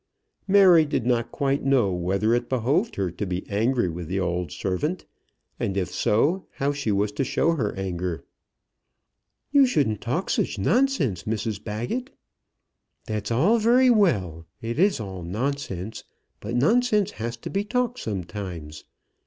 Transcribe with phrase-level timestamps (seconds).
[0.47, 4.51] Mary did not quite know whether it behoved her to be angry with the old
[4.51, 5.05] servant,
[5.59, 8.23] and if so, how she was to show her anger.
[9.51, 12.09] "You shouldn't talk such nonsense, Mrs Baggett."
[13.05, 14.47] "That's all very well.
[14.59, 16.03] It is all nonsense;
[16.39, 18.85] but nonsense has to be talked sometimes.